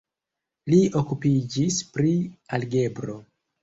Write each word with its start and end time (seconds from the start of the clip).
Li 0.75 0.79
okupiĝis 1.03 1.79
pri 1.95 2.17
algebro. 2.61 3.25